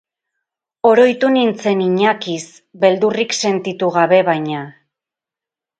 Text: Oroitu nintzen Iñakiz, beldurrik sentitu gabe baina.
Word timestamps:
Oroitu 0.91 1.29
nintzen 1.35 1.83
Iñakiz, 1.89 2.41
beldurrik 2.85 3.39
sentitu 3.43 3.95
gabe 3.99 4.25
baina. 4.33 4.65